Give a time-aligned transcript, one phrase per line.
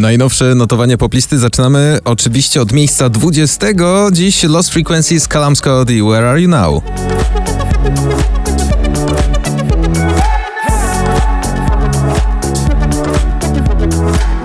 [0.00, 3.66] Najnowsze notowanie poplisty zaczynamy oczywiście od miejsca 20.
[4.12, 6.82] Dziś Lost Frequencies, Calam Scott i Where Are You Now?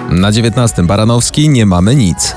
[0.09, 0.83] Na 19.
[0.83, 2.35] Baranowski Nie mamy nic.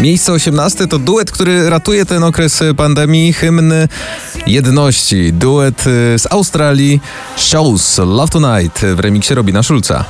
[0.00, 3.72] Miejsce 18 to duet, który ratuje ten okres pandemii, hymn
[4.46, 5.32] jedności.
[5.32, 7.00] Duet y, z Australii,
[7.36, 10.04] Shows Love Tonight w remiksie Robina Schulza.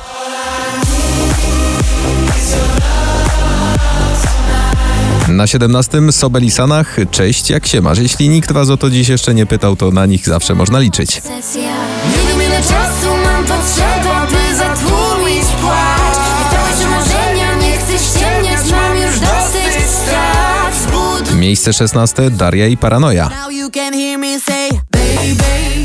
[5.27, 7.97] Na 17 Sobelisanach Cześć, jak się masz?
[7.99, 11.15] Jeśli nikt was o to dziś jeszcze nie pytał, to na nich zawsze można liczyć.
[11.15, 16.17] Nie wiem ile czasu mam potrzeba, by zatłumić płacz
[16.49, 22.77] Pytałeś o marzenia, nie chcę ściemniać, mam już dosyć strat Zbud Miejsce 16 Daria i
[22.77, 23.29] Paranoja.
[23.73, 25.83] Can hear me say, baby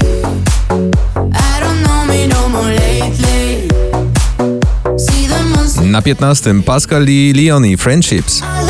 [1.32, 3.68] I don't know me no more lately.
[5.88, 8.42] Na 15 Pascal i Leonie Friendships.
[8.42, 8.60] I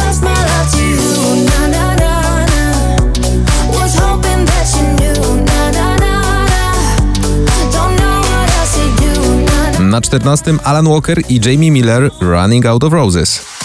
[9.82, 13.57] na Na 14 Alan Walker i Jamie Miller Running Out of Roses.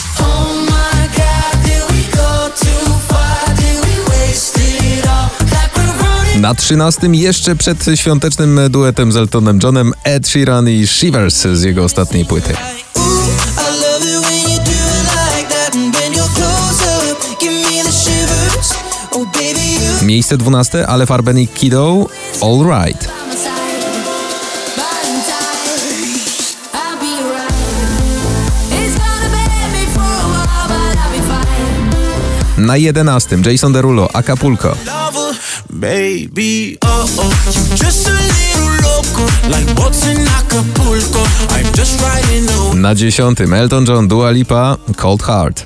[6.44, 11.84] Na 13 jeszcze przed świątecznym duetem z Eltonem Johnem Ed Sheeran i Shivers z jego
[11.84, 12.54] ostatniej płyty.
[19.12, 19.26] Oh
[20.02, 22.06] Miejsce 12 Ale Farben i Kiddo
[22.42, 23.08] All Right.
[32.58, 34.76] Na 11 Jason Derulo Acapulco.
[35.80, 36.78] Baby.
[36.82, 41.24] Oh oh, you just a little loco, like boats in Acapulco.
[41.50, 42.46] I'm just riding
[42.82, 45.66] Na 10 Elton John Dua Lipa Cold Heart.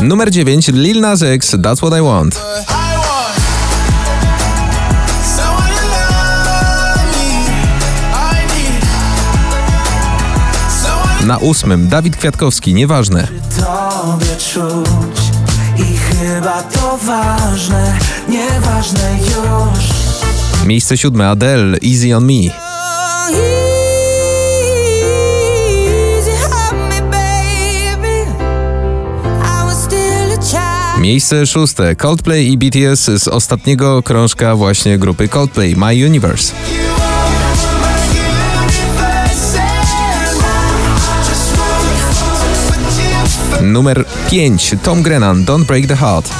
[0.00, 2.36] Numer 9 Lil Nas X That's What I Want.
[2.36, 2.83] I want
[11.26, 13.28] Na 8 Dawid Kwiatkowski Nieważne.
[13.56, 15.20] tobie czuć
[15.78, 17.98] i chyba to ważne,
[18.28, 19.84] nieważne już.
[20.66, 22.50] Miejsce 7 Adele Easy on Me.
[31.00, 36.54] Miejsce 6 Coldplay i BTS z ostatniego krążka właśnie grupy Coldplay My Universe.
[43.64, 46.30] Numer 5 Tom Grennan Don't Break the Heart.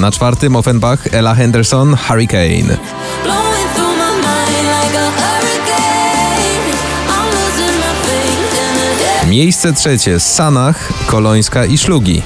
[0.00, 2.76] Na czwartym Offenbach Ella Henderson Hurricane.
[9.28, 12.22] Miejsce trzecie Sanach, Kolońska i Szlugi.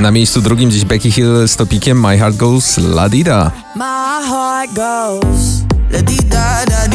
[0.00, 3.50] Na miejscu drugim dziś Becky Hill z topikiem My Heart Goes La Dida.
[3.76, 6.88] My heart goes la di da la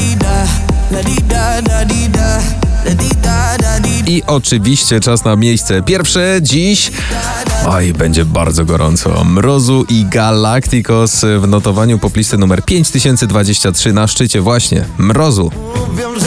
[4.07, 6.91] I oczywiście czas na miejsce pierwsze dziś.
[7.67, 9.23] Oj, będzie bardzo gorąco.
[9.23, 14.85] Mrozu i Galacticos w notowaniu poplisty numer 5023 na szczycie właśnie.
[14.97, 15.51] Mrozu.
[15.89, 16.19] Mówią,